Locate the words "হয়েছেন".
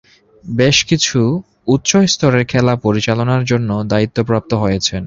4.53-4.99